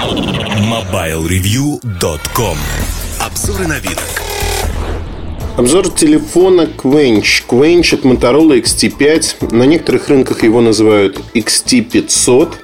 [0.00, 2.56] MobileReview.com
[3.18, 3.98] Обзоры на вид.
[5.58, 7.44] Обзор телефона Quench.
[7.46, 9.54] Quench от Motorola XT5.
[9.54, 12.54] На некоторых рынках его называют XT500.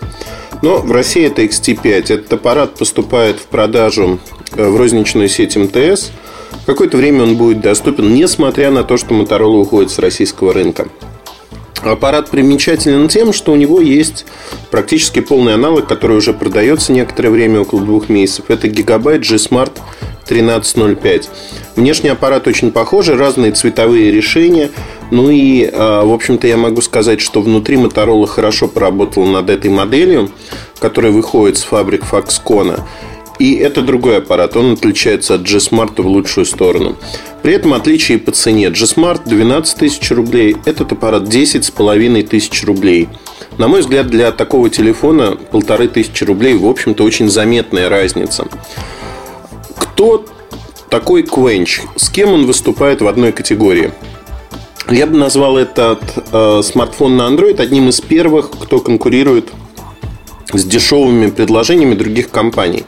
[0.63, 2.15] Но в России это XT5.
[2.15, 4.19] Этот аппарат поступает в продажу
[4.57, 6.13] э, в розничную сеть МТС.
[6.65, 10.89] Какое-то время он будет доступен, несмотря на то, что Motorola уходит с российского рынка.
[11.83, 14.27] Аппарат примечателен тем, что у него есть
[14.71, 18.47] практически полный аналог, который уже продается некоторое время, около двух месяцев.
[18.49, 19.73] Это Gigabyte G-Smart
[20.25, 21.31] 1305.
[21.77, 24.71] Внешний аппарат очень похожий, разные цветовые решения.
[25.11, 29.71] Ну и, а, в общем-то, я могу сказать, что внутри Motorola хорошо поработал над этой
[29.71, 30.31] моделью,
[30.81, 32.81] которая выходит с фабрик Foxconn.
[33.39, 36.97] И это другой аппарат, он отличается от G-Smart в лучшую сторону.
[37.43, 38.71] При этом отличие по цене.
[38.71, 43.09] G-Smart 12 тысяч рублей, этот аппарат 10 с половиной тысяч рублей.
[43.59, 48.47] На мой взгляд, для такого телефона полторы тысячи рублей, в общем-то, очень заметная разница.
[49.77, 50.25] Кто
[50.89, 51.81] такой Quench?
[51.97, 53.93] С кем он выступает в одной категории?
[54.91, 56.01] Я бы назвал этот
[56.33, 59.51] э, смартфон на Android одним из первых, кто конкурирует
[60.53, 62.85] с дешевыми предложениями других компаний.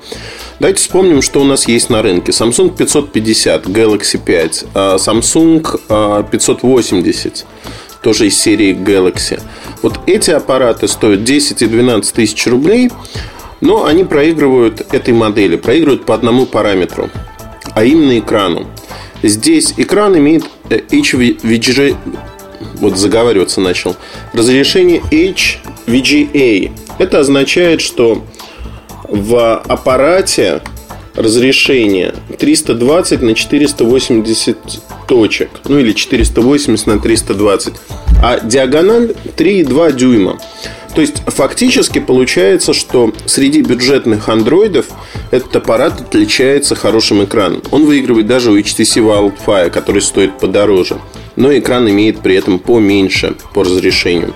[0.60, 2.32] Давайте вспомним, что у нас есть на рынке.
[2.32, 9.40] Samsung 550, Galaxy 5, а Samsung 580, а, тоже из серии Galaxy.
[9.82, 12.90] Вот эти аппараты стоят 10 и 12 тысяч рублей,
[13.60, 17.08] но они проигрывают этой модели, проигрывают по одному параметру,
[17.74, 18.66] а именно экрану.
[19.22, 21.96] Здесь экран имеет HVGA,
[22.74, 23.94] вот заговариваться начал,
[24.32, 26.72] разрешение HVGA.
[26.98, 28.24] Это означает, что
[29.08, 30.60] в аппарате
[31.14, 34.56] разрешение 320 на 480
[35.08, 37.74] точек, ну или 480 на 320,
[38.22, 40.38] а диагональ 3,2 дюйма.
[40.94, 44.86] То есть фактически получается, что среди бюджетных андроидов
[45.30, 47.62] этот аппарат отличается хорошим экраном.
[47.70, 50.98] Он выигрывает даже у HTC Wildfire, который стоит подороже.
[51.36, 54.34] Но экран имеет при этом поменьше по разрешению.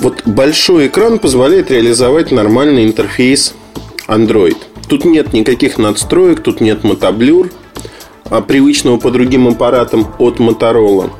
[0.00, 3.54] Вот большой экран позволяет реализовать нормальный интерфейс
[4.06, 4.56] Android.
[4.88, 7.50] Тут нет никаких надстроек, тут нет мотоблюр,
[8.30, 11.10] а привычного по другим аппаратам от Motorola.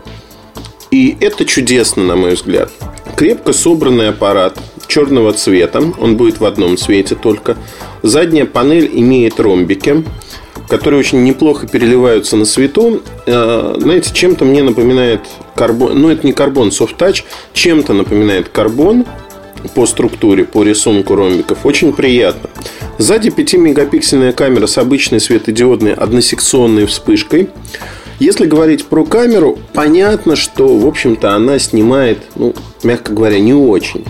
[0.93, 2.71] И это чудесно, на мой взгляд.
[3.16, 4.56] Крепко собранный аппарат
[4.87, 7.56] черного цвета, он будет в одном цвете только.
[8.03, 10.05] Задняя панель имеет ромбики–
[10.69, 13.03] которые очень неплохо переливаются на свету.
[13.27, 15.21] Э, знаете, чем-то мне напоминает
[15.55, 16.01] карбон.
[16.01, 17.25] Ну, это не карбон, touch.
[17.53, 19.07] Чем-то напоминает карбон
[19.75, 21.65] по структуре, по рисунку ромбиков.
[21.65, 22.51] Очень приятно.
[22.99, 27.49] Сзади 5-мегапиксельная камера с обычной светодиодной односекционной вспышкой.
[28.19, 32.53] Если говорить про камеру, понятно, что, в общем-то, она снимает, ну,
[32.83, 34.05] мягко говоря, не очень.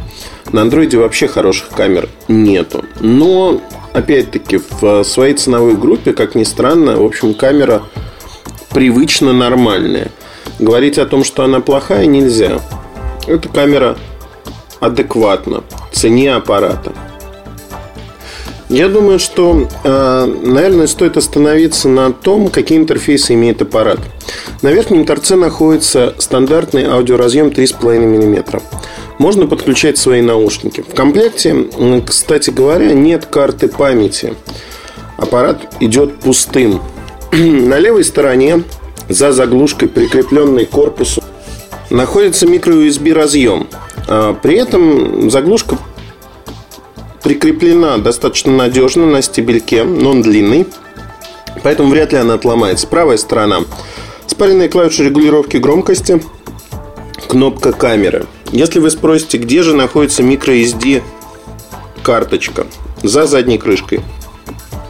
[0.53, 2.85] На андроиде вообще хороших камер нету.
[3.01, 3.61] Но
[3.93, 7.83] опять-таки, в своей ценовой группе, как ни странно, в общем, камера
[8.71, 10.11] привычно нормальная.
[10.59, 12.61] Говорить о том, что она плохая, нельзя.
[13.27, 13.99] Эта камера
[14.81, 16.93] адекватна цене аппарата.
[18.69, 23.99] Я думаю, что, э, наверное, стоит остановиться на том, какие интерфейсы имеет аппарат.
[24.61, 28.61] На верхнем торце находится стандартный аудиоразъем 3,5 мм
[29.19, 30.83] можно подключать свои наушники.
[30.83, 31.67] В комплекте,
[32.07, 34.35] кстати говоря, нет карты памяти.
[35.17, 36.81] Аппарат идет пустым.
[37.33, 38.63] На левой стороне,
[39.09, 41.23] за заглушкой, прикрепленной к корпусу,
[41.91, 43.69] находится микро-USB разъем.
[44.07, 45.77] А, при этом заглушка
[47.25, 50.67] прикреплена достаточно надежно на стебельке, но он длинный,
[51.65, 52.87] поэтому вряд ли она отломается.
[52.87, 53.63] Правая сторона.
[54.29, 56.23] Спаренные клавиши регулировки громкости,
[57.29, 61.03] кнопка камеры– если вы спросите, где же находится microSD
[62.03, 62.67] карточка
[63.03, 64.01] за задней крышкой.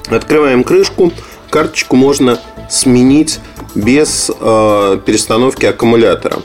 [0.09, 1.13] Открываем крышку.
[1.51, 2.39] Карточку можно
[2.71, 3.41] сменить
[3.75, 6.43] без э, перестановки аккумулятора.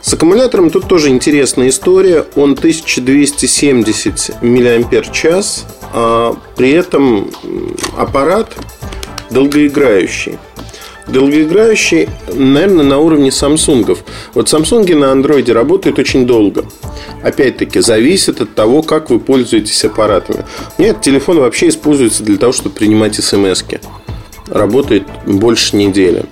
[0.00, 2.24] С аккумулятором тут тоже интересная история.
[2.34, 5.44] Он 1270 мАч,
[5.92, 7.30] а при этом
[7.96, 8.56] аппарат
[9.30, 10.38] долгоиграющий
[11.08, 13.98] долгоиграющий, наверное, на уровне Samsung.
[14.34, 16.64] Вот Samsung на андроиде работают очень долго.
[17.22, 20.44] Опять-таки, зависит от того, как вы пользуетесь аппаратами.
[20.78, 23.80] Нет, телефон вообще используется для того, чтобы принимать смс -ки.
[24.48, 26.24] Работает больше недели.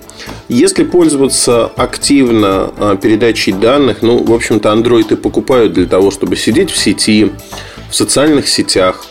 [0.49, 6.35] Если пользоваться активно а, передачей данных, ну, в общем-то, Android и покупают для того, чтобы
[6.35, 7.31] сидеть в сети,
[7.91, 9.05] в социальных сетях,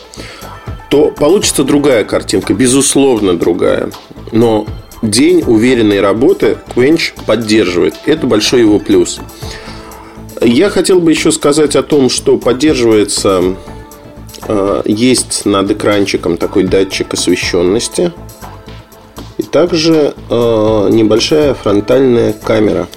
[0.89, 3.91] то получится другая картинка, безусловно другая.
[4.31, 4.67] Но
[5.07, 7.95] день уверенной работы Quench поддерживает.
[8.05, 9.19] Это большой его плюс.
[10.41, 13.55] Я хотел бы еще сказать о том, что поддерживается
[14.47, 18.13] э, есть над экранчиком такой датчик освещенности.
[19.37, 22.87] И также э, небольшая фронтальная камера.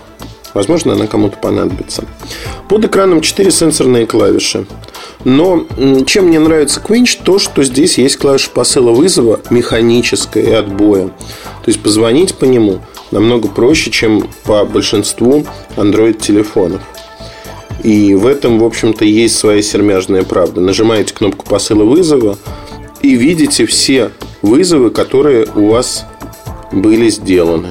[0.54, 2.04] Возможно, она кому-то понадобится.
[2.68, 4.66] Под экраном 4 сенсорные клавиши.
[5.24, 5.66] Но
[6.06, 11.08] чем мне нравится Quinch, то, что здесь есть клавиша посыла вызова механическая и отбоя.
[11.08, 12.80] То есть позвонить по нему
[13.10, 15.44] намного проще, чем по большинству
[15.76, 16.80] Android-телефонов.
[17.82, 20.60] И в этом, в общем-то, есть своя сермяжная правда.
[20.60, 22.38] Нажимаете кнопку посыла вызова
[23.02, 24.10] и видите все
[24.42, 26.04] вызовы, которые у вас
[26.72, 27.68] были сделаны.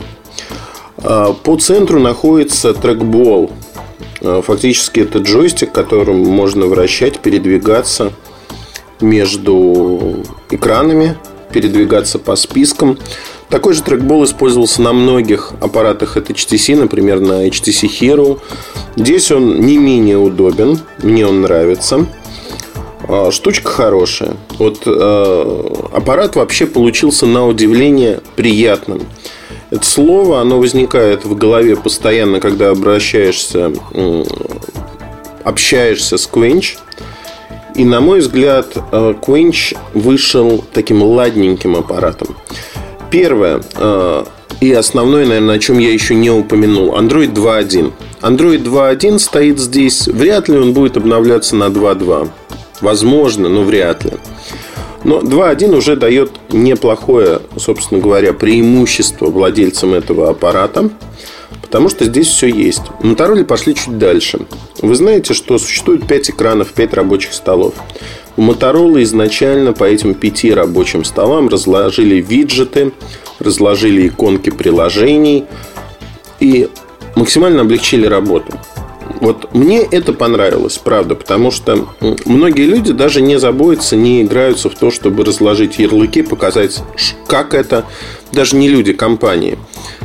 [0.98, 3.52] А, по центру находится трекбол.
[4.22, 8.14] А, фактически это джойстик, которым можно вращать, передвигаться
[9.02, 11.18] между экранами,
[11.52, 12.98] передвигаться по спискам.
[13.50, 18.40] Такой же трекбол использовался на многих аппаратах от HTC, например, на HTC Hero.
[18.96, 22.06] Здесь он не менее удобен, мне он нравится.
[23.08, 24.38] А, штучка хорошая.
[24.60, 29.02] Вот э, аппарат вообще получился на удивление приятным.
[29.72, 33.72] Это слово, оно возникает в голове постоянно, когда обращаешься,
[35.44, 36.78] общаешься с Quench.
[37.76, 42.36] И, на мой взгляд, э, Quench вышел таким ладненьким аппаратом.
[43.12, 44.26] Первое э,
[44.60, 46.96] и основное, наверное, о чем я еще не упомянул.
[46.98, 47.94] Android 2.1.
[48.22, 50.08] Android 2.1 стоит здесь.
[50.08, 52.30] Вряд ли он будет обновляться на 2.2.
[52.82, 54.14] Возможно, но вряд ли.
[55.04, 60.90] Но 2.1 уже дает неплохое, собственно говоря, преимущество владельцам этого аппарата,
[61.62, 62.84] потому что здесь все есть.
[63.02, 64.40] Motorola пошли чуть дальше.
[64.82, 67.76] Вы знаете, что существует 5 экранов, 5 рабочих столов.
[68.36, 72.92] У Motorola изначально по этим пяти рабочим столам разложили виджеты,
[73.40, 75.46] разложили иконки приложений
[76.40, 76.70] и
[77.16, 78.60] максимально облегчили работу.
[79.20, 81.90] Вот мне это понравилось, правда, потому что
[82.26, 86.82] многие люди даже не заботятся, не играются в то, чтобы разложить ярлыки, показать,
[87.28, 87.86] как это,
[88.32, 89.58] даже не люди, компании.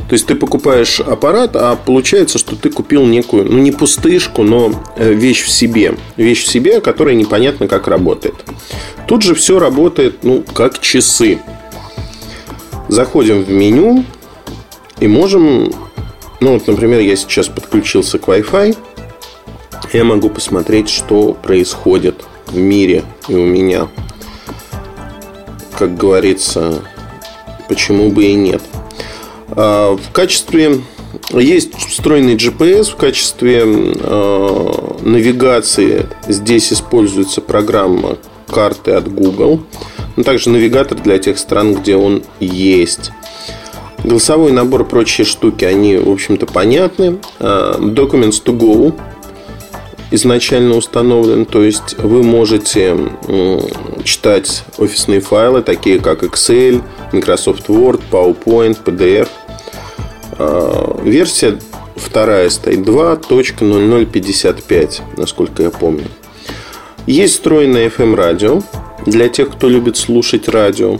[0.09, 4.71] То есть ты покупаешь аппарат, а получается, что ты купил некую, ну не пустышку, но
[4.97, 5.95] э, вещь в себе.
[6.17, 8.35] Вещь в себе, которая непонятно как работает.
[9.07, 11.39] Тут же все работает, ну, как часы.
[12.87, 14.03] Заходим в меню
[14.99, 15.71] и можем,
[16.39, 18.77] ну вот, например, я сейчас подключился к Wi-Fi,
[19.95, 23.87] я могу посмотреть, что происходит в мире и у меня.
[25.77, 26.81] Как говорится,
[27.69, 28.61] почему бы и нет.
[29.51, 30.81] А, в качестве
[31.31, 36.07] есть встроенный GPS в качестве э, навигации.
[36.27, 38.17] Здесь используется программа
[38.47, 39.61] карты от Google.
[40.17, 43.11] Но также навигатор для тех стран, где он есть.
[44.03, 47.17] Голосовой набор прочие штуки, они, в общем-то, понятны.
[47.39, 48.93] Documents to go
[50.11, 52.97] изначально установлен, то есть вы можете
[54.03, 56.81] читать офисные файлы, такие как Excel,
[57.11, 59.27] Microsoft Word, PowerPoint, PDF.
[60.37, 61.57] А, версия
[61.95, 66.05] вторая стоит 2.0055, насколько я помню.
[67.07, 68.61] Есть встроенное FM радио
[69.05, 70.99] для тех, кто любит слушать радио.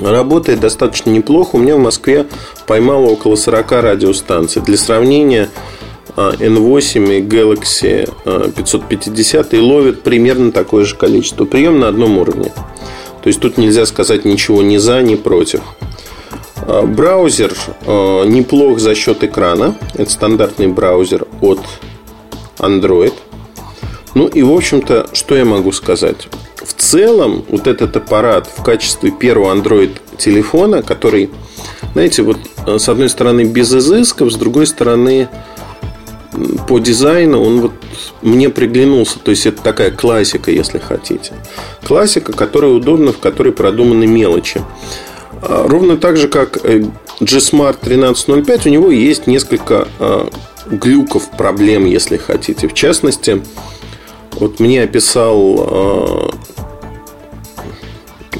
[0.00, 1.56] Работает достаточно неплохо.
[1.56, 2.26] У меня в Москве
[2.66, 4.62] поймало около 40 радиостанций.
[4.62, 5.50] Для сравнения,
[6.16, 11.44] N8 и Galaxy 550 и ловит примерно такое же количество.
[11.44, 12.52] Прием на одном уровне.
[13.22, 15.60] То есть тут нельзя сказать ничего ни за, ни против.
[16.66, 17.54] А, браузер
[17.86, 19.76] а, неплох за счет экрана.
[19.94, 21.60] Это стандартный браузер от
[22.58, 23.14] Android.
[24.14, 26.28] Ну и, в общем-то, что я могу сказать?
[26.56, 31.30] В целом, вот этот аппарат в качестве первого Android телефона, который,
[31.92, 35.28] знаете, вот а, с одной стороны без изысков, с другой стороны
[36.66, 37.72] по дизайну он вот
[38.22, 39.18] мне приглянулся.
[39.18, 41.32] То есть это такая классика, если хотите.
[41.86, 44.62] Классика, которая удобна, в которой продуманы мелочи.
[45.42, 46.84] А, ровно так же, как э,
[47.20, 50.28] G-Smart 1305, у него есть несколько а,
[50.66, 52.68] глюков, проблем, если хотите.
[52.68, 53.42] В частности,
[54.32, 56.30] вот мне описал а,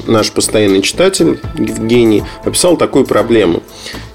[0.09, 3.63] наш постоянный читатель Евгений описал такую проблему.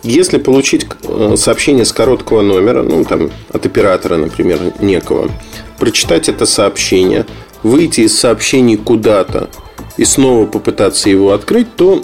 [0.02, 5.30] Если получить э, сообщение с короткого номера, ну там от оператора, например, некого,
[5.78, 7.26] прочитать это сообщение,
[7.62, 9.48] выйти из сообщений куда-то
[9.96, 12.02] и снова попытаться его открыть, то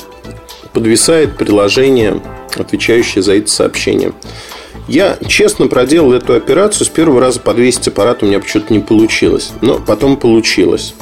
[0.73, 2.23] подвисает приложение,
[2.57, 4.13] отвечающее за это сообщение.
[4.89, 6.87] Я честно проделал эту операцию.
[6.87, 9.53] С первого раза подвесить аппарат у меня почему-то не получилось.
[9.61, 10.95] Но потом получилось.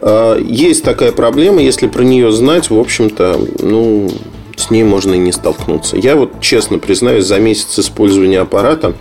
[0.00, 4.10] А, есть такая проблема, если про нее знать, в общем-то, ну,
[4.56, 5.96] с ней можно и не столкнуться.
[5.96, 8.94] Я вот честно признаюсь, за месяц использования аппарата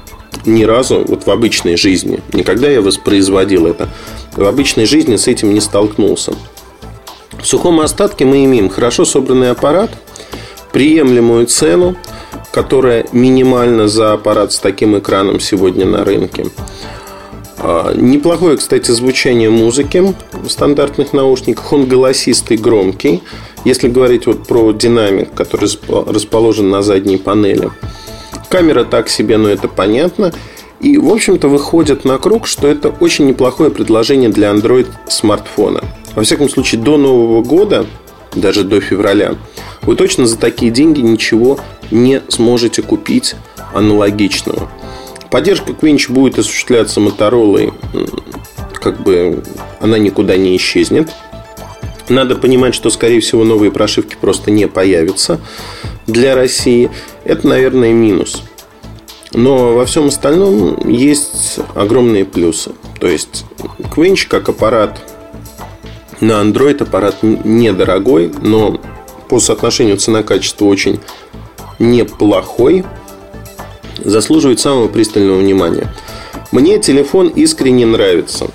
[0.46, 2.20] ни разу вот в обычной жизни.
[2.34, 3.90] Никогда я воспроизводил это.
[4.36, 6.34] В обычной жизни с этим не столкнулся.
[7.40, 9.92] В сухом остатке мы имеем хорошо собранный аппарат,
[10.72, 11.96] приемлемую цену,
[12.52, 16.48] которая минимальна за аппарат с таким экраном сегодня на рынке.
[17.70, 21.74] А, неплохое, кстати, звучание музыки в стандартных наушниках.
[21.74, 23.22] Он голосистый, громкий.
[23.66, 27.70] Если говорить вот про динамик, который расположен на задней панели.
[28.48, 30.32] Камера так себе, но это понятно.
[30.80, 35.84] И, в общем-то, выходит на круг, что это очень неплохое предложение для Android смартфона.
[36.16, 37.86] Во всяком случае, до Нового года,
[38.34, 39.36] даже до февраля,
[39.82, 41.60] вы точно за такие деньги ничего
[41.92, 43.36] не сможете купить
[43.74, 44.70] аналогичного.
[45.30, 47.74] Поддержка Quinch будет осуществляться Motorola,
[48.74, 49.44] как бы
[49.80, 51.12] она никуда не исчезнет.
[52.10, 55.42] Надо понимать, что, скорее всего, новые прошивки просто не появятся
[56.06, 56.90] для России.
[57.26, 58.44] Это, наверное, минус.
[59.34, 62.72] Но во всем остальном есть огромные плюсы.
[63.00, 63.46] То есть
[63.96, 65.02] Quinch как аппарат
[66.22, 68.80] на Android аппарат недорогой, но
[69.30, 71.00] по соотношению цена-качество очень
[71.78, 72.86] неплохой.
[74.04, 75.94] Заслуживает самого пристального внимания.
[76.52, 78.48] Мне телефон искренне нравится.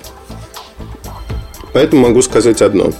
[1.73, 2.91] Поэтому могу сказать одно.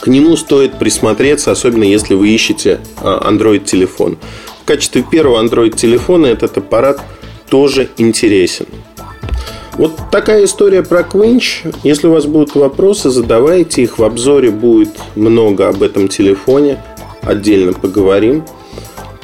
[0.00, 4.18] К нему стоит присмотреться, особенно если вы ищете а, Android-телефон.
[4.62, 7.00] В качестве первого Android-телефона этот аппарат
[7.48, 8.66] тоже интересен.
[9.76, 11.74] Вот такая история про Quinch.
[11.82, 13.98] Если у вас будут вопросы, задавайте их.
[13.98, 16.82] В обзоре будет много об этом телефоне.
[17.22, 18.44] Отдельно поговорим.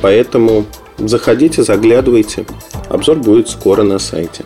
[0.02, 0.66] Поэтому
[0.98, 2.44] заходите, заглядывайте.
[2.88, 4.44] Обзор будет скоро на сайте.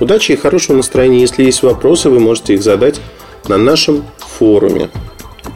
[0.00, 1.20] Удачи и хорошего настроения.
[1.20, 3.00] Если есть вопросы, вы можете их задать
[3.48, 4.90] на нашем форуме.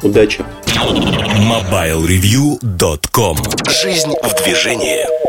[0.03, 0.45] Удачи!
[0.73, 3.37] MobileReview.com
[3.69, 5.23] Жизнь в движении